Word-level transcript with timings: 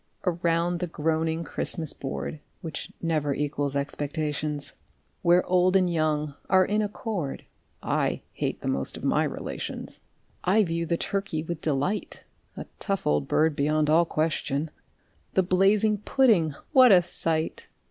_)Around 0.41 0.79
the 0.79 0.87
groaning 0.87 1.43
Christmas 1.43 1.93
board, 1.93 2.39
(Which 2.61 2.91
never 3.03 3.35
equals 3.35 3.75
expectations,) 3.75 4.73
Where 5.21 5.45
old 5.45 5.75
and 5.75 5.87
young 5.87 6.33
are 6.49 6.65
in 6.65 6.81
accord 6.81 7.45
(I 7.83 8.23
hate 8.33 8.61
the 8.61 8.67
most 8.67 8.97
of 8.97 9.03
my 9.03 9.23
relations!) 9.23 9.99
I 10.43 10.63
view 10.63 10.87
the 10.87 10.97
turkey 10.97 11.43
with 11.43 11.61
delight, 11.61 12.23
(A 12.57 12.65
tough 12.79 13.05
old 13.05 13.27
bird 13.27 13.55
beyond 13.55 13.91
all 13.91 14.05
question!) 14.05 14.71
The 15.35 15.43
blazing 15.43 15.99
pudding 15.99 16.55
what 16.71 16.91
a 16.91 17.03
sight! 17.03 17.67